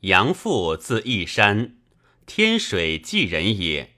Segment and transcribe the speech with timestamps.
[0.00, 1.76] 杨父字义山，
[2.24, 3.96] 天水济人也。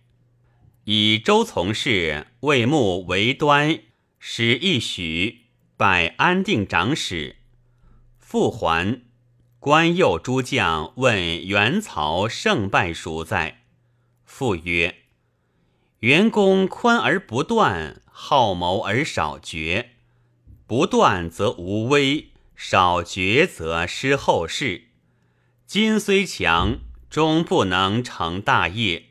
[0.85, 3.79] 以周从事魏牧为端，
[4.19, 5.43] 使一许，
[5.77, 7.37] 拜安定长史。
[8.19, 9.03] 复还，
[9.61, 13.63] 关右诸将问元曹胜败孰在？
[14.25, 15.05] 父曰：
[16.01, 19.91] 元公宽而不断，好谋而少决。
[20.67, 24.89] 不断则无威，少决则失后事。
[25.73, 29.07] 今虽强，终不能成大业。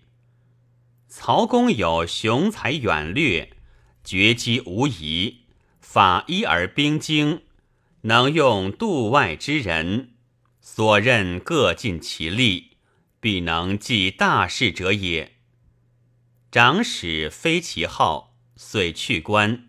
[1.08, 3.58] 曹公有雄才远略，
[4.04, 5.40] 决机无疑，
[5.80, 7.42] 法一而兵精，
[8.02, 10.12] 能用度外之人，
[10.60, 12.78] 所任各尽其力，
[13.20, 15.38] 必能济大事者也。
[16.52, 19.68] 长史非其号，遂去官，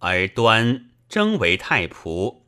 [0.00, 2.42] 而端征为太仆，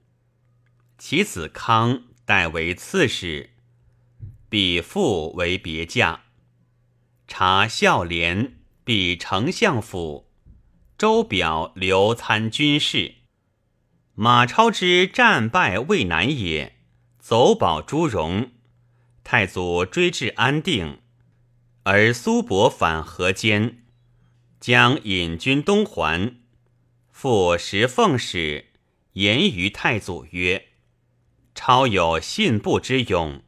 [0.98, 3.51] 其子康代为刺史。
[4.52, 6.24] 比父为别驾，
[7.26, 10.28] 察孝廉，比丞相府。
[10.98, 13.14] 周表刘参军事。
[14.14, 16.76] 马超之战败未难也，
[17.18, 18.50] 走保朱荣。
[19.24, 20.98] 太祖追至安定，
[21.84, 23.82] 而苏伯反河间，
[24.60, 26.36] 将引军东还。
[27.10, 28.66] 复时奉使
[29.14, 30.66] 言于太祖曰
[31.56, 33.42] ：“超有信步之勇。”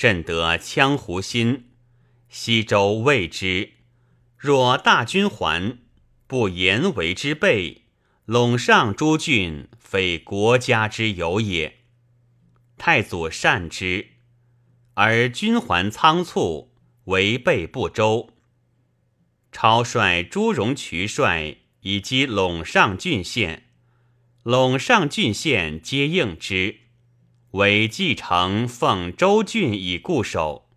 [0.00, 1.70] 甚得羌胡心，
[2.28, 3.72] 西周谓之。
[4.36, 5.78] 若大军还，
[6.28, 7.82] 不言为之备，
[8.24, 11.78] 陇上诸郡非国家之有也。
[12.76, 14.10] 太祖善之，
[14.94, 16.70] 而军还仓促，
[17.06, 18.30] 违背不周。
[19.50, 23.64] 超率朱荣渠帅以及陇上郡县，
[24.44, 26.82] 陇上郡县皆应之。
[27.52, 30.68] 为继承奉周郡以固守，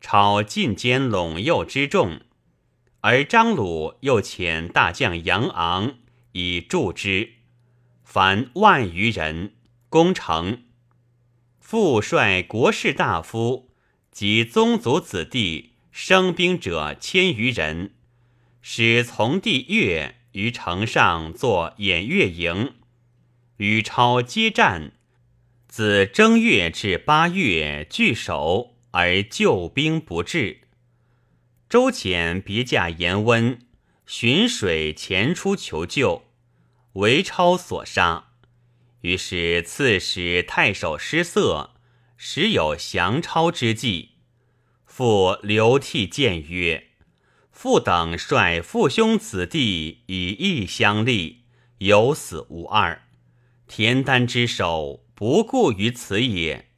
[0.00, 2.20] 超进兼陇右之众，
[3.00, 5.96] 而张鲁又遣大将杨昂
[6.32, 7.32] 以助之，
[8.04, 9.54] 凡万余人
[9.88, 10.62] 攻城。
[11.58, 13.70] 复率国士大夫
[14.12, 17.94] 及宗族子弟生兵者千余人，
[18.62, 22.74] 使从弟越于城上作偃月营，
[23.56, 24.92] 与超接战。
[25.68, 30.62] 自正月至八月，据守而救兵不至。
[31.68, 33.58] 周遣别驾严温，
[34.06, 36.24] 寻水前出求救，
[36.94, 38.30] 为超所杀。
[39.02, 41.74] 于是刺史太守失色，
[42.16, 44.12] 时有降超之计。
[44.86, 46.88] 复流涕谏曰
[47.52, 51.42] ：“父等率父兄子弟以义相立，
[51.78, 53.02] 有死无二。
[53.66, 56.68] 田丹之手。”不顾于此也，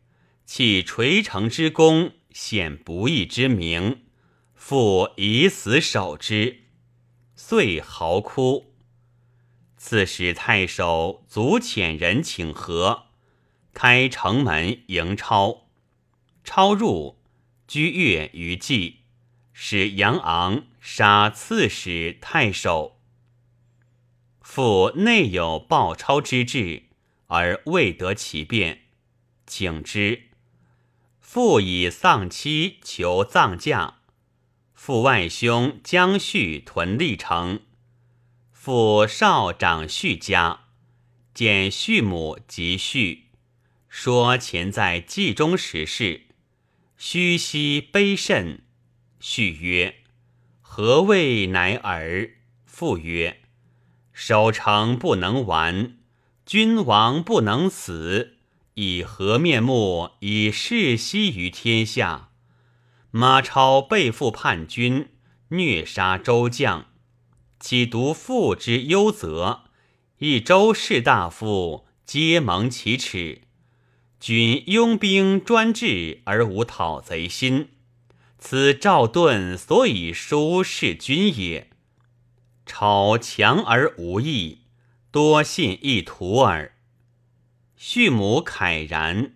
[0.47, 4.05] 弃垂成之功，显不义之名，
[4.55, 6.63] 复以死守之，
[7.35, 8.73] 遂嚎哭。
[9.77, 13.09] 刺史太守足遣人请和，
[13.75, 15.67] 开城门迎超。
[16.43, 17.19] 超入，
[17.69, 19.01] 居越于祭，
[19.53, 23.03] 使杨昂杀刺史太守。
[24.41, 26.85] 复内有报超之志。
[27.31, 28.81] 而未得其便，
[29.47, 30.25] 请之。
[31.21, 33.99] 父以丧妻求葬嫁，
[34.75, 37.61] 父外兄将续屯历城。
[38.51, 40.65] 父少长婿家，
[41.33, 43.27] 见续母及续，
[43.89, 46.23] 说前在冀中时事，
[46.97, 48.65] 虚兮悲甚。
[49.21, 50.03] 续曰
[50.61, 52.29] ：“何谓乃尔？”
[52.67, 53.41] 父曰
[54.13, 55.99] ：“守城不能完。”
[56.51, 58.39] 君王不能死，
[58.75, 62.31] 以何面目以世息于天下？
[63.13, 65.11] 马超背负叛军，
[65.51, 66.87] 虐杀周将，
[67.61, 69.61] 岂独父之忧责？
[70.19, 73.43] 一周士大夫皆蒙其耻。
[74.19, 77.69] 君拥兵专制而无讨贼心，
[78.41, 81.71] 此赵盾所以疏事君也。
[82.67, 84.60] 超强而无义。
[85.13, 86.77] 多信一徒耳。
[87.77, 89.33] 畜母慨然，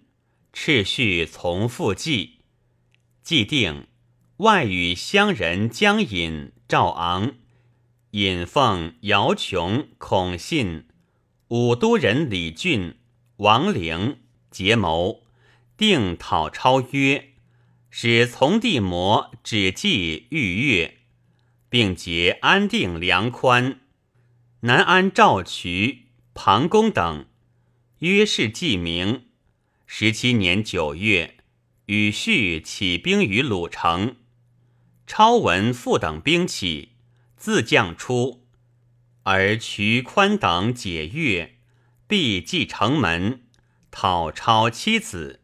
[0.53, 2.38] 赤畜从父祭。
[3.25, 3.88] 既定，
[4.37, 7.35] 外与乡人江隐、赵昂、
[8.12, 10.87] 尹凤、姚琼、孔信、
[11.49, 12.99] 武都人李俊、
[13.38, 14.19] 王陵
[14.53, 15.25] 结谋，
[15.76, 17.31] 定讨超曰
[17.91, 20.99] ：“使从弟魔止祭御月，
[21.69, 23.81] 并结安定梁宽。”
[24.66, 27.26] 南安赵渠、庞公等，
[27.99, 29.26] 约是记名。
[29.84, 31.37] 十七年九月，
[31.84, 34.16] 与婿起兵于鲁城。
[35.06, 36.93] 超闻复等兵起，
[37.37, 38.46] 自将出，
[39.25, 41.58] 而渠宽等解越，
[42.06, 43.43] 必继城门，
[43.90, 45.43] 讨超妻子。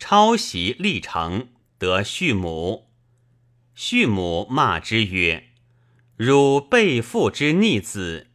[0.00, 2.90] 超袭历城，得婿母。
[3.76, 5.49] 婿母骂之曰
[6.22, 8.26] ：“汝背父之逆子，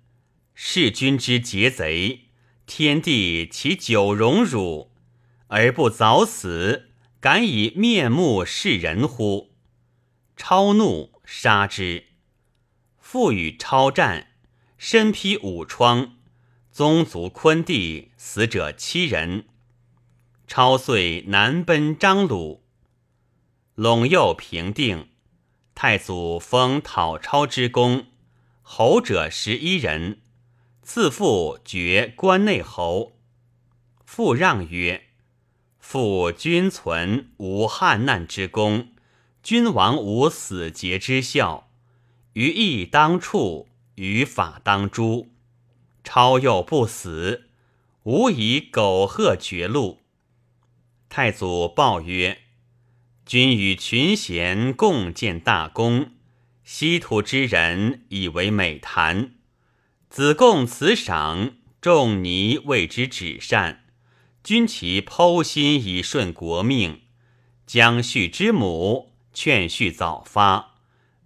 [0.55, 2.21] 弑君之劫贼，
[2.65, 4.89] 天地其久容汝，
[5.49, 6.89] 而不早死，
[7.19, 9.51] 敢以面目示人乎？”
[10.35, 12.05] 超怒，杀之。
[12.97, 14.29] 父与超战，
[14.79, 16.15] 身披五疮，
[16.71, 19.45] 宗族昆地，死者七人。
[20.47, 22.63] 超遂南奔张鲁。
[23.75, 25.09] 陇右平定，
[25.75, 28.05] 太祖封讨超之功，
[28.61, 30.21] 侯者十一人，
[30.81, 33.17] 赐父爵关内侯。
[34.05, 35.07] 父让曰
[35.77, 38.93] ：“父君存无汉难之功。”
[39.43, 41.69] 君王无死节之效，
[42.33, 45.29] 于义当处，于法当诛。
[46.05, 47.49] 超又不死，
[48.03, 49.99] 无以苟贺绝路。
[51.09, 52.43] 太祖报曰
[53.25, 56.11] ：“君与群贤共建大功，
[56.63, 59.31] 稀土之人以为美谈。
[60.09, 63.85] 子贡此赏，仲尼为之止善。
[64.43, 67.01] 君其剖心以顺国命，
[67.65, 70.75] 将婿之母。”劝婿早发，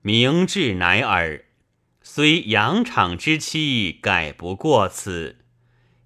[0.02, 1.46] 明志乃尔。
[2.02, 5.46] 虽扬场之妻，改不过此。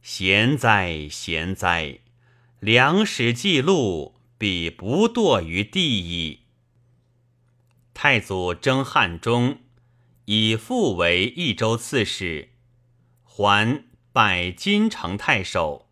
[0.02, 2.00] 贤哉，贤哉！
[2.60, 4.13] 良史记录，
[4.44, 6.42] 彼不堕于地矣。
[7.94, 9.60] 太祖征汉中，
[10.26, 12.50] 以父为益州刺史，
[13.24, 15.88] 还拜金城太守。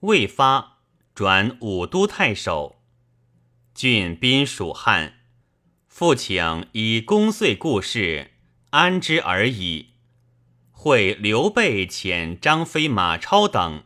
[0.00, 0.78] 未发，
[1.14, 2.80] 转武都太守。
[3.72, 5.20] 郡宾属汉。
[5.86, 8.32] 父请以公遂故事
[8.70, 9.90] 安之而已。
[10.72, 13.84] 会刘备遣张飞、马超等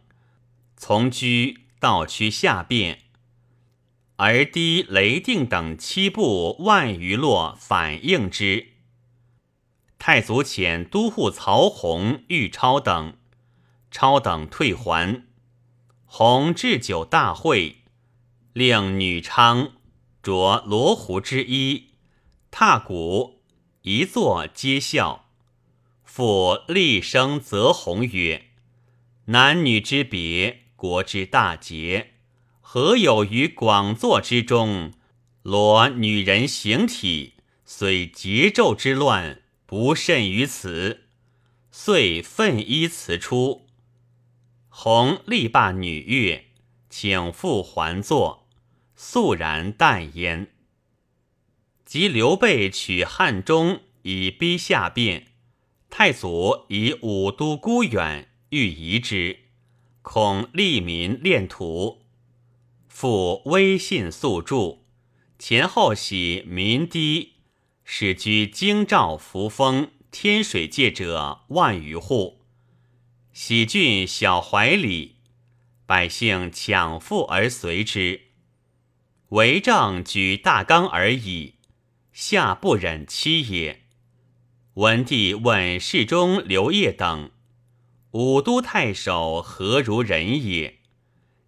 [0.78, 3.01] 从居道区下便，
[4.22, 8.68] 而低雷定等七部万余落反应之。
[9.98, 13.16] 太祖遣都护曹洪、玉超等，
[13.90, 15.24] 超等退还。
[16.04, 17.78] 洪置酒大会，
[18.52, 19.72] 令女昌
[20.22, 21.88] 着罗湖之衣。
[22.52, 23.42] 踏鼓
[23.80, 25.24] 一坐皆笑，
[26.04, 28.50] 复厉声责鸿曰
[29.26, 32.11] ：“男女之别，国之大节，
[32.74, 34.94] 何有于广作之中，
[35.42, 37.34] 裸女人形体？
[37.66, 41.02] 虽桀纣之乱，不甚于此。”
[41.70, 43.66] 遂奋衣辞出。
[44.70, 46.46] 弘力罢女乐，
[46.88, 48.48] 请复还坐，
[48.96, 50.54] 肃然淡焉。
[51.84, 55.26] 及刘备取汉中以逼下变，
[55.90, 59.40] 太祖以武都孤远，欲移之，
[60.00, 62.00] 恐利民恋土。
[62.92, 64.80] 复威信速著，
[65.38, 67.32] 前后喜民低，
[67.84, 72.42] 使居京兆扶风天水界者万余户。
[73.32, 75.16] 喜郡小怀里，
[75.86, 78.20] 百姓抢富而随之，
[79.30, 81.54] 为政举大纲而已。
[82.12, 83.84] 下不忍欺也。
[84.74, 87.30] 文帝问侍中刘烨等
[88.12, 90.80] ：“武都太守何如人也？”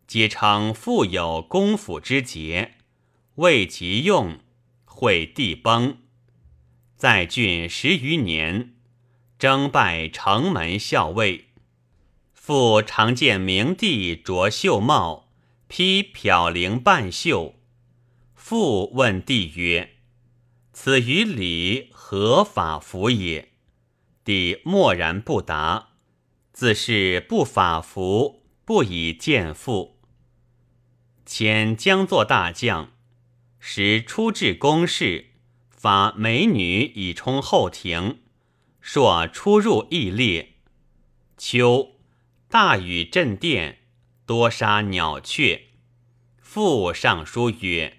[0.07, 2.75] 皆称富有功夫之节，
[3.37, 4.39] 未及用，
[4.85, 5.99] 会地崩。
[6.95, 8.75] 在郡十余年，
[9.39, 11.47] 征拜城门校尉。
[12.33, 15.31] 复常见明帝着绣帽，
[15.67, 17.55] 披飘翎半袖。
[18.35, 19.95] 复问帝曰：
[20.73, 23.53] 此于礼何法服也？
[24.23, 25.89] 帝默然不答，
[26.53, 29.94] 自是不法服，不以见父。
[31.27, 32.93] 遣将作大将，
[33.59, 35.31] 时出至宫室，
[35.71, 38.21] 发美女以充后庭，
[38.81, 40.55] 朔出入亦列。
[41.39, 41.97] 秋
[42.49, 43.79] 大雨震殿，
[44.27, 45.63] 多杀鸟雀。
[46.39, 47.99] 父上书曰。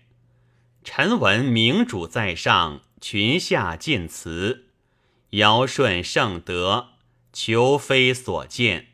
[0.84, 4.68] 臣闻明主在上，群下尽辞，
[5.32, 6.90] 尧舜圣德，
[7.34, 8.90] 求非所见。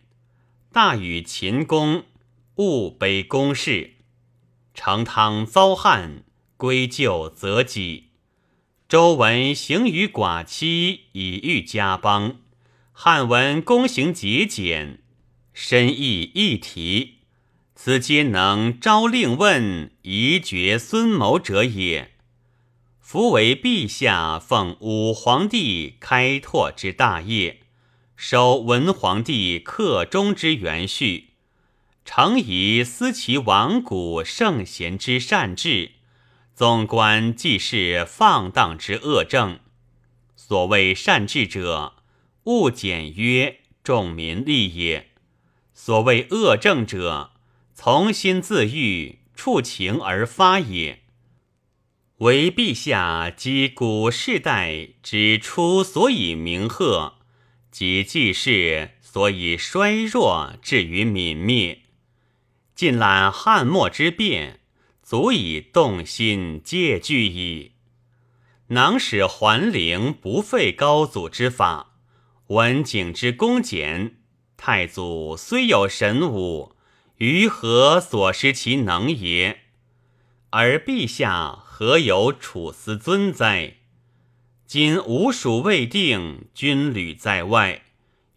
[0.71, 2.05] 大禹秦公，
[2.55, 3.95] 勿卑公室。
[4.73, 6.23] 成汤遭旱，
[6.57, 8.11] 归咎则己。
[8.87, 12.37] 周文行于寡妻，以御家邦。
[12.91, 14.99] 汉文公行节俭，
[15.53, 17.19] 深意一体。
[17.73, 22.11] 此皆能招令问，宜绝孙谋者也。
[22.99, 27.61] 夫为陛下奉武皇帝开拓之大业，
[28.15, 31.30] 守文皇帝克中之元序，
[32.13, 35.91] 诚以思其亡古圣贤之善治，
[36.53, 39.59] 纵观既是放荡之恶政。
[40.35, 41.93] 所谓善治者，
[42.43, 45.05] 务简约，众民利也；
[45.73, 47.31] 所谓恶政者，
[47.73, 51.03] 从心自欲，触情而发也。
[52.17, 57.19] 唯陛下及古世代之初所以名赫，
[57.71, 61.80] 及济世所以衰弱至于泯灭，
[62.81, 64.59] 尽览汉末之变，
[65.03, 67.73] 足以动心戒惧矣。
[68.69, 71.97] 能使桓灵不废高祖之法，
[72.47, 74.15] 文景之恭俭，
[74.57, 76.75] 太祖虽有神武。
[77.17, 79.59] 于何所失其能也？
[80.49, 83.75] 而陛下何有处思尊哉？
[84.65, 87.83] 今吴蜀未定，军旅在外，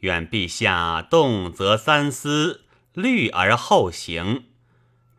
[0.00, 2.63] 愿陛下动则三思，
[2.94, 4.46] 虑而后行。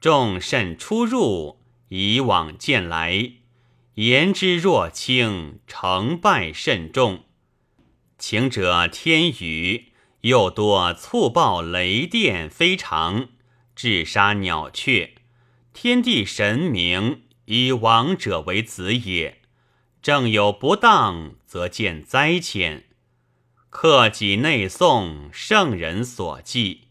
[0.01, 3.31] 众慎出入，以往见来，
[3.95, 7.23] 言之若轻，成败甚重。
[8.17, 9.91] 轻者天雨，
[10.21, 13.29] 又多促暴雷电，非常。
[13.75, 15.15] 治杀鸟雀，
[15.73, 19.41] 天地神明以亡者为子也。
[20.01, 22.83] 正有不当，则见灾谴。
[23.69, 26.84] 克己内颂，圣人所记，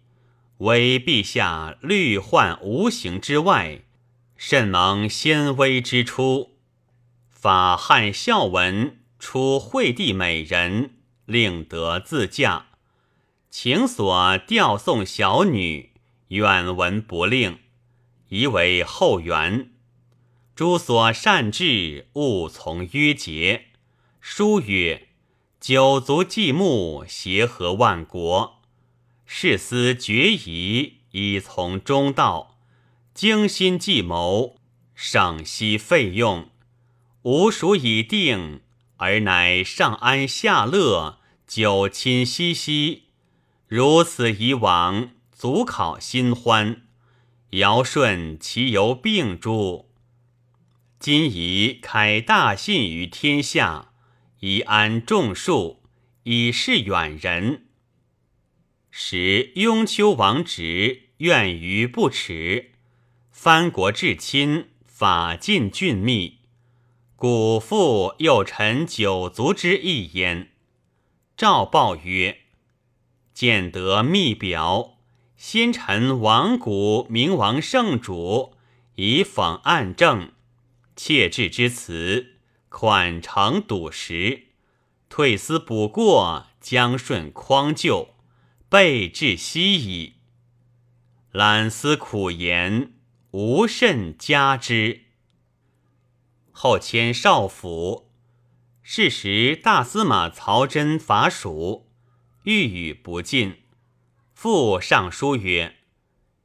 [0.58, 3.82] 为陛下虑患无形之外，
[4.36, 6.56] 甚蒙先威之初。
[7.30, 10.94] 法汉孝文出惠帝美人，
[11.26, 12.66] 令得自驾，
[13.50, 15.90] 请所吊送小女。
[16.28, 17.58] 远闻不令，
[18.28, 19.70] 宜为后援。
[20.56, 23.66] 诸所善治，勿从约节。
[24.20, 25.08] 书曰
[25.60, 28.53] ：“九族祭墓，协和万国。
[29.26, 32.58] 事思决疑，以从中道。
[33.12, 34.56] 精心计谋，
[34.94, 36.50] 省息费用。
[37.22, 38.60] 吾属已定，
[38.96, 43.04] 而乃上安下乐，久亲熙熙。
[43.66, 46.82] 如此以往。”足考新欢，
[47.50, 49.90] 尧舜其犹病诸？
[50.98, 53.90] 今宜开大信于天下，
[54.40, 55.82] 以安众庶，
[56.22, 57.66] 以示远人。
[58.96, 62.70] 使雍丘王直愿于不耻，
[63.32, 66.38] 藩国至亲，法尽俊密，
[67.16, 70.52] 古父又陈九族之意焉。
[71.36, 72.42] 诏报曰：
[73.34, 74.98] 见得密表。
[75.36, 78.54] 先臣亡古明王圣主，
[78.94, 80.30] 以讽暗政，
[80.94, 82.36] 切制之辞，
[82.68, 84.44] 款诚笃实，
[85.08, 88.13] 退思补过，将顺匡救，
[88.74, 90.14] 备至希矣。
[91.30, 92.94] 览思苦言，
[93.30, 95.02] 无甚加之。
[96.50, 98.10] 后迁少府，
[98.82, 101.88] 是时大司马曹真伐蜀，
[102.42, 103.58] 欲语不尽。
[104.34, 105.76] 复上书曰：“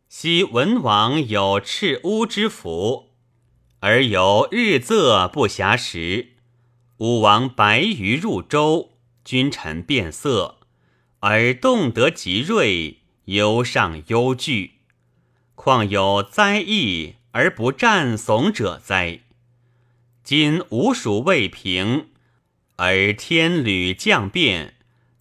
[0.07, 3.09] 昔文王有赤乌之福，
[3.79, 6.33] 而有日昃不暇时。
[6.97, 10.58] 武王白鱼入周，君臣变色，
[11.19, 14.73] 而动得极锐，忧上忧惧。
[15.55, 19.19] 况有灾异而不战悚者哉？
[20.23, 22.09] 今吴蜀未平，
[22.77, 24.75] 而天履降变。”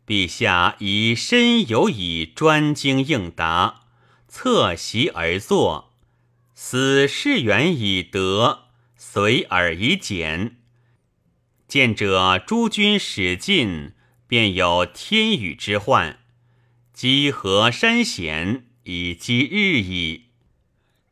[0.09, 3.83] 陛下以身有以专精应答，
[4.27, 5.93] 侧席而坐，
[6.55, 10.57] 思事远以德，随耳以简。
[11.67, 13.93] 见者诸君使进，
[14.29, 16.19] 便有天宇之患，
[16.93, 20.27] 积河山险以积日矣。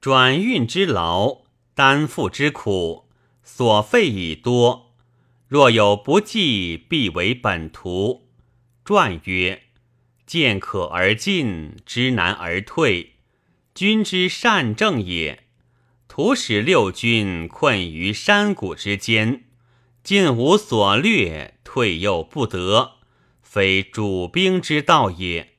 [0.01, 1.39] 转运之劳，
[1.75, 3.09] 担负之苦，
[3.43, 4.95] 所费已多。
[5.49, 8.29] 若有不济，必为本图。
[8.85, 9.63] 传曰
[10.27, 13.15] ：“见可而进，知难而退，
[13.75, 15.45] 君之善政也。
[16.07, 19.45] 徒使六军困于山谷之间，
[20.03, 22.96] 进无所略，退又不得，
[23.57, 25.55] 非主兵之道也。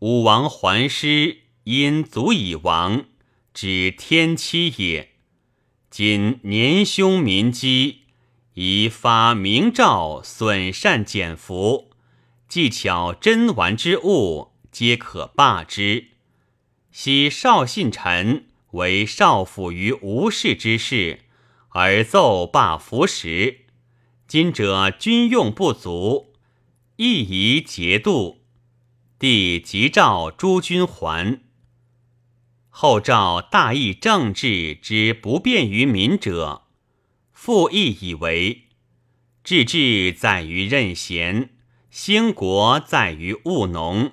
[0.00, 3.04] 武王还师，因足以亡，
[3.54, 5.10] 指天期也。
[5.88, 8.06] 今年凶民饥，
[8.54, 11.92] 宜发明诏，损善减福。”
[12.50, 16.08] 技巧珍玩之物，皆可罢之。
[16.90, 21.20] 昔少信臣为少府于无事之事，
[21.68, 23.60] 而奏罢服食。
[24.26, 26.32] 今者军用不足，
[26.96, 28.42] 亦宜节度。
[29.18, 31.40] 帝即召诸军还。
[32.68, 36.64] 后诏大义政治之不便于民者，
[37.32, 38.64] 复亦以为
[39.42, 41.50] 治治在于任贤，
[41.90, 44.12] 兴国在于务农。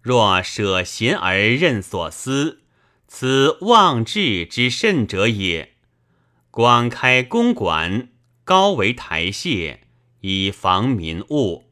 [0.00, 2.62] 若舍贤而任所思，
[3.08, 5.74] 此忘治之甚者也。
[6.50, 8.10] 广开公馆，
[8.44, 9.78] 高为台榭，
[10.20, 11.67] 以防民物，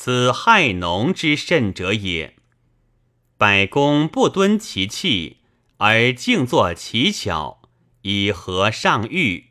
[0.00, 2.36] 此害农之甚者也。
[3.36, 5.38] 百公不敦其器。
[5.78, 7.62] 而静坐其巧，
[8.02, 9.46] 以和上欲，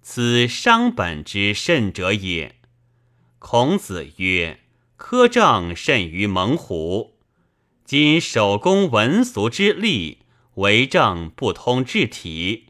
[0.00, 2.56] 此伤本之甚者也。
[3.38, 4.60] 孔子曰
[4.98, 7.18] ：“苛政甚于猛虎。
[7.84, 10.20] 今手工文俗之利，
[10.54, 12.68] 为政不通治体，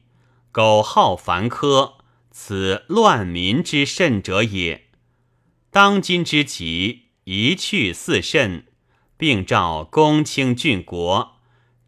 [0.50, 1.94] 苟好繁苛，
[2.32, 4.88] 此乱民之甚者也。
[5.70, 8.64] 当今之急，一去四甚，
[9.16, 11.36] 并召公卿郡国。”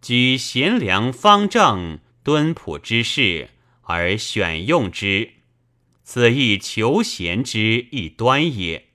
[0.01, 3.51] 举贤良方正敦朴之士
[3.83, 5.35] 而选用之，
[6.05, 8.89] 此亦求贤之一端也。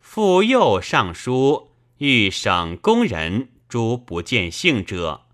[0.00, 5.26] 复右尚书欲省工人诸不见性者，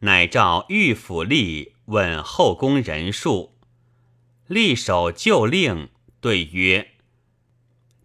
[0.00, 3.54] 乃召御府吏问后宫人数，
[4.48, 5.88] 吏守旧令
[6.20, 6.92] 对曰：“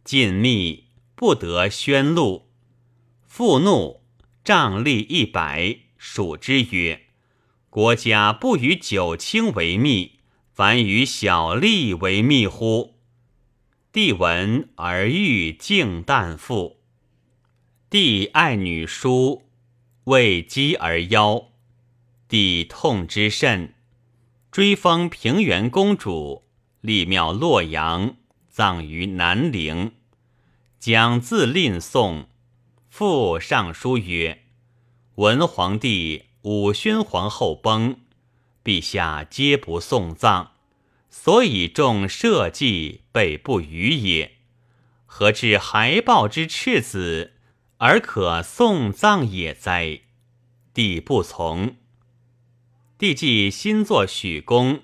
[0.06, 0.86] 禁密
[1.20, 2.48] 不得宣露。”
[3.28, 4.00] 复怒。
[4.42, 7.08] 杖立一百，数之曰
[7.70, 10.20] ：“国家不与九卿为密，
[10.54, 12.96] 凡与小吏为密乎？”
[13.92, 16.80] 帝闻而欲敬旦父。
[17.90, 19.44] 帝爱女淑，
[20.06, 21.50] 为姬而邀，
[22.28, 23.76] 帝痛之甚，
[24.52, 26.46] 追封平原公主，
[26.82, 28.16] 立庙洛阳，
[28.48, 29.92] 葬于南陵。
[30.80, 32.28] 将自令送。
[32.90, 34.46] 复上书曰
[35.16, 37.98] ：“文皇帝、武宣皇后崩，
[38.64, 40.52] 陛下皆不送葬，
[41.10, 44.38] 所以众社稷备不虞也。
[45.06, 47.34] 何至孩抱之赤子，
[47.78, 50.02] 而可送葬也哉？”
[50.74, 51.76] 帝不从。
[52.98, 54.82] 帝既新作许宫，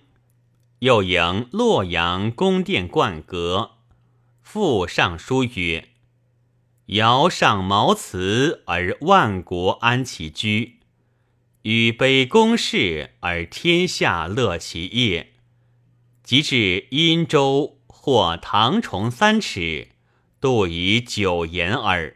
[0.80, 3.75] 又迎洛阳宫殿冠阁。
[4.46, 5.90] 复上书曰。
[6.86, 10.78] 尧上茅茨而万国安其居，
[11.64, 15.34] 与北宫室而天下乐其业。
[16.24, 19.90] 及至殷周，或唐崇三尺，
[20.40, 22.16] 度以九言耳。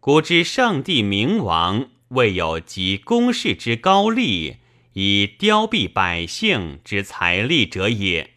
[0.00, 4.58] 古之圣帝明王，未有及公室之高丽，
[4.92, 8.31] 以凋敝百姓之财力者也。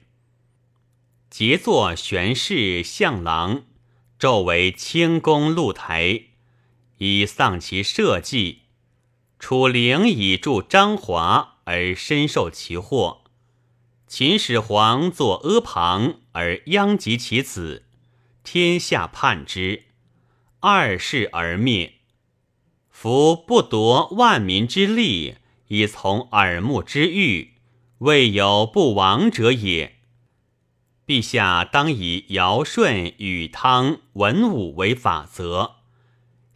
[1.38, 3.66] 杰作玄氏相郎。
[4.18, 6.28] 纣为清宫露台，
[7.00, 8.60] 以丧其社稷；
[9.38, 13.26] 楚灵以助张华，而深受其祸。
[14.08, 17.84] 秦始皇作阿房，而殃及其子，
[18.42, 19.84] 天下叛之，
[20.62, 21.96] 二世而灭。
[22.90, 25.36] 夫不夺万民之利，
[25.68, 27.56] 以从耳目之欲，
[27.98, 29.95] 未有不亡者也。
[31.08, 35.76] 陛下当以尧舜禹汤文武为法则，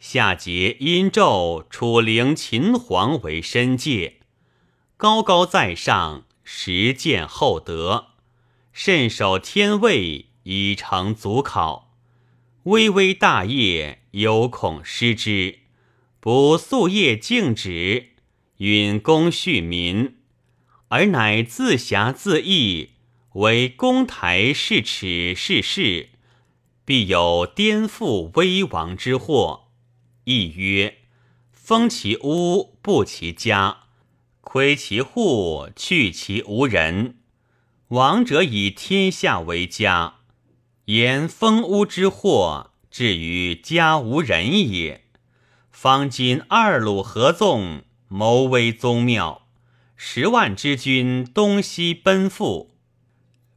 [0.00, 4.16] 夏桀殷纣楚灵秦皇为申戒，
[4.96, 8.06] 高高在上，实践厚德，
[8.72, 11.94] 慎守天位，以成祖考。
[12.64, 15.60] 巍巍大业，犹恐失之，
[16.18, 18.08] 不夙业静止，
[18.56, 20.16] 允公恤民，
[20.88, 22.90] 而乃自侠自义。
[23.34, 26.08] 为公台是耻是事，
[26.84, 29.68] 必有颠覆危亡之祸。
[30.24, 30.98] 亦曰：
[31.52, 33.84] 封其屋，布其家，
[34.40, 37.18] 窥其户，去其无人。
[37.88, 40.16] 王者以天下为家，
[40.86, 45.04] 言封屋之祸，至于家无人也。
[45.70, 49.46] 方今二鲁合纵，谋威宗庙，
[49.94, 52.69] 十万之军东西奔赴。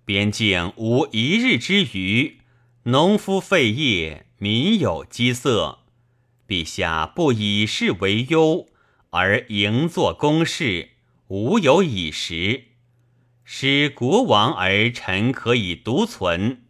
[0.05, 2.39] 边境无一日之余，
[2.83, 5.79] 农夫废业，民有饥色。
[6.47, 8.67] 陛下不以事为忧，
[9.11, 10.89] 而营作公事，
[11.27, 12.65] 无有以食，
[13.45, 16.63] 使国亡而臣可以独存，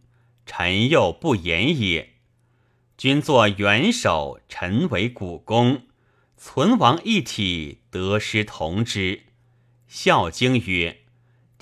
[0.46, 2.10] 臣又不言也。
[2.96, 5.82] 君作元首，臣为股肱，
[6.36, 9.24] 存亡一体，得失同之。
[9.88, 11.00] 孝经曰：“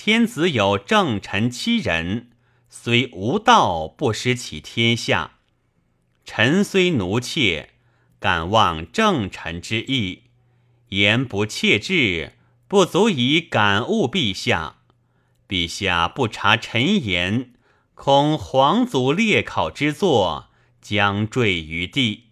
[0.04, 2.30] 天子有正臣七人，
[2.68, 5.38] 虽无道，不失其天下。
[6.24, 7.70] 臣虽奴妾，
[8.18, 10.24] 敢忘正臣之意，
[10.88, 12.32] 言不切志，
[12.66, 14.78] 不足以感悟陛下。
[15.46, 17.52] 陛下不察臣言，
[17.94, 20.48] 恐皇祖列考之作
[20.80, 22.24] 将坠于地。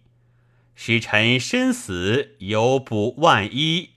[0.75, 3.91] 使臣身死，犹不万一。”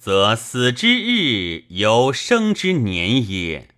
[0.00, 3.68] 则死之日，犹生之年也。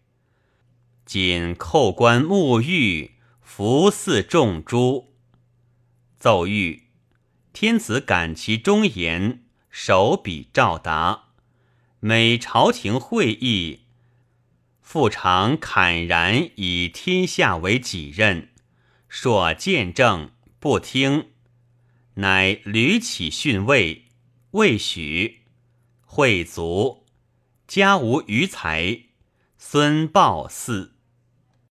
[1.04, 5.16] 今叩关沐浴，服祀众诸。
[6.20, 6.82] 奏谕：
[7.52, 11.30] 天子感其忠言，手笔照答。
[11.98, 13.80] 每朝廷会议，
[14.80, 18.50] 复常侃然以天下为己任。
[19.08, 20.30] 硕见证
[20.60, 21.30] 不听，
[22.14, 24.04] 乃屡起训位，
[24.52, 25.41] 未许。
[26.14, 27.06] 会族，
[27.66, 29.04] 家无余财，
[29.56, 30.92] 孙豹四。